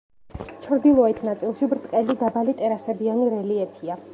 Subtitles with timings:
[0.67, 4.05] ჩრდილოეთ ნაწილში ბრტყელი დაბალი ტერასებიანი რელიეფია.